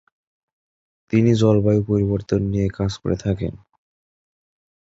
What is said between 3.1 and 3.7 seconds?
থাকেন।